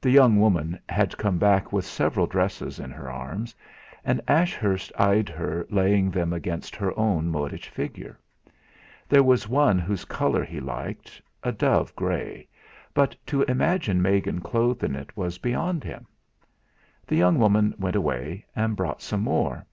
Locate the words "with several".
1.72-2.26